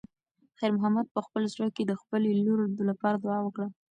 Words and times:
خیر 0.57 0.71
محمد 0.77 1.07
په 1.15 1.19
خپل 1.25 1.43
زړه 1.53 1.67
کې 1.75 1.83
د 1.85 1.91
خپلې 2.01 2.29
لور 2.45 2.59
لپاره 2.89 3.17
دعا 3.23 3.39
وکړه. 3.43 3.67